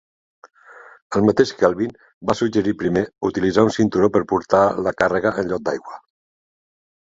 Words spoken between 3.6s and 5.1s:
un cinturó per portar la